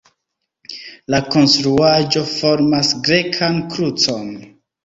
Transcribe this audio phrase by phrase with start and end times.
[1.15, 4.35] La konstruaĵo formas grekan krucon.